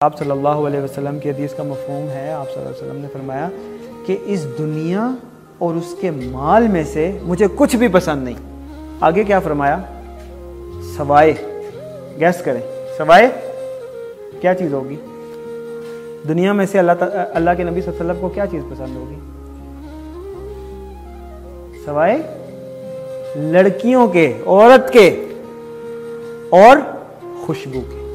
آپ 0.00 0.18
صلی 0.18 0.30
اللہ 0.30 0.48
علیہ 0.48 0.80
وسلم 0.80 1.18
کی 1.18 1.30
حدیث 1.30 1.54
کا 1.54 1.62
مفہوم 1.62 2.08
ہے، 2.08 2.32
آپ 2.32 2.50
صلی 2.50 2.62
اللہ 2.62 2.68
علیہ 2.68 2.86
وسلم 2.86 3.02
نے 3.02 3.08
فرمایا 3.12 3.48
کہ 4.06 4.16
اس 4.24 4.58
دنیا 4.58 5.10
اور 5.58 5.74
اس 5.74 5.94
کے 6.00 6.10
مال 6.10 6.68
میں 6.68 6.84
سے 6.84 7.18
مجھے 7.22 7.46
کچھ 7.56 7.76
بھی 7.76 7.88
پسند 7.88 8.24
نہیں۔ 8.24 8.34
آگے 9.00 9.24
کیا 9.24 9.40
فرمایا؟ 9.40 9.78
سوائے، 10.96 11.34
گیس 12.20 12.42
کریں۔ 12.44 12.60
سوائے، 12.96 13.28
کیا 14.40 14.54
چیز 14.54 14.74
ہوگی؟ 14.74 14.96
دنیا 16.28 16.52
میں 16.52 16.66
سے 16.66 16.78
اللہ 16.78 16.92
اللہ 17.34 17.50
کے 17.56 17.64
نبی 17.64 17.80
صلی 17.80 17.90
اللہ 17.90 18.02
علیہ 18.02 18.10
وسلم 18.10 18.20
کو 18.20 18.28
کیا 18.28 18.46
چیز 18.46 18.62
پسند 18.70 18.96
ہوگی؟ 18.96 19.18
سوائے 21.84 22.18
لڑکیوں 23.36 24.08
کے، 24.08 24.32
عورت 24.46 24.92
کے 24.92 25.24
اور 26.50 26.76
خوشبو 27.46 27.80
کے۔ 27.80 28.05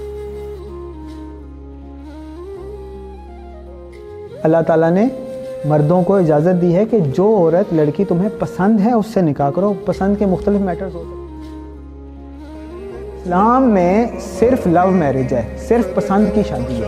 اللہ 4.44 4.58
تعالیٰ 4.68 4.92
نے 4.92 5.08
مردوں 5.66 6.04
کو 6.04 6.16
اجازت 6.16 6.62
دی 6.62 6.76
ہے 6.76 6.86
کہ 6.86 7.00
جو 7.00 7.38
عورت 7.38 7.74
لڑکی 7.74 8.06
تمہیں 8.06 8.30
پسند 8.40 8.80
ہے 8.80 8.94
اس 8.94 9.06
سے 9.14 9.22
نکاح 9.22 9.50
کرو، 9.50 9.74
پسند 9.86 10.16
کے 10.20 10.26
مختلف 10.26 10.62
میٹرز 10.62 10.96
ہوتے 10.96 11.16
ہیں۔ 11.16 11.22
اسلام 13.22 13.70
میں 13.70 14.08
صرف 14.40 14.68
لو 14.68 14.88
میرج 14.88 15.34
ہے، 15.34 15.58
صرف 15.68 15.96
پسند 15.96 16.26
کی 16.34 16.42
شادی 16.50 16.82
ہے۔ 16.82 16.88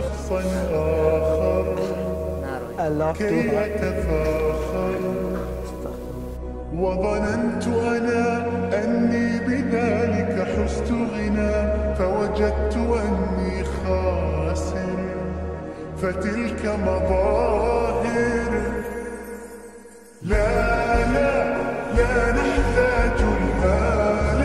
وظننت 6.80 7.68
أنا 7.68 8.48
أني 8.84 9.36
بذلك 9.46 10.40
حست 10.40 10.92
غنى، 10.92 11.52
فوجدت 11.98 12.73
فتلك 16.04 16.64
مظاهر 16.86 18.50
لا 20.30 20.48
لا 21.12 21.30
لا 21.98 22.16
نحتاج 22.38 23.22
المال 23.28 24.42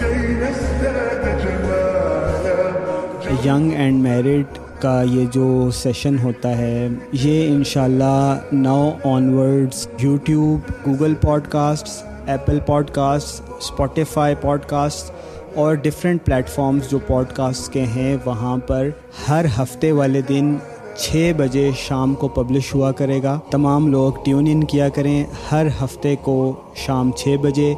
كي 0.00 0.16
نزداد 0.40 1.28
جمالا 1.44 2.58
ینگ 3.44 3.72
اینڈ 3.72 4.02
میرڈ 4.02 4.58
کا 4.80 5.00
یہ 5.10 5.24
جو 5.32 5.46
سیشن 5.82 6.18
ہوتا 6.22 6.56
ہے 6.58 6.88
یہ 7.12 7.54
انشاءاللہ 7.54 8.38
now 8.52 8.80
onwards 9.12 9.86
YouTube 9.98 10.70
Google 10.86 11.14
podcast 11.50 12.04
Apple 12.26 12.58
podcast 12.94 13.50
Spotify 13.58 14.34
podcast 14.74 15.12
اور 15.54 15.74
ڈفرینٹ 15.82 16.24
پلیٹفارمز 16.24 16.90
جو 16.90 16.98
پوڈ 17.06 17.32
کاسٹ 17.36 17.72
کے 17.72 17.84
ہیں، 17.94 18.16
وہاں 18.24 18.56
پر 18.66 18.88
ہر 19.28 19.46
ہفتے 19.58 19.90
والے 19.92 20.20
دن 20.28 20.54
چھ 20.96 21.32
بجے 21.36 21.70
شام 21.76 22.14
کو 22.14 22.28
پبلش 22.28 22.74
ہوا 22.74 22.92
کرے 22.92 23.22
گا۔ 23.22 23.38
تمام 23.50 23.88
لوگ 23.88 24.12
ٹیون 24.24 24.46
ان 24.50 24.64
کیا 24.64 24.88
کریں۔ 24.88 25.24
ہر 25.52 25.66
ہفتے 25.84 26.16
کو 26.22 26.54
شام 26.74 27.10
چھ 27.12 27.36
بجے 27.42 27.74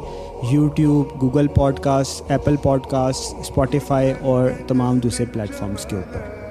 YouTube, 0.51 1.21
Google 1.21 1.47
podcast 1.79 2.31
Apple 2.31 2.55
podcast 2.83 3.39
Spotify 3.39 4.13
اور 4.21 4.49
تمام 4.67 4.99
دوسرے 4.99 5.25
پلیٹفارمز 5.25 5.85
کے 5.85 5.95
اوپر۔ 5.95 6.44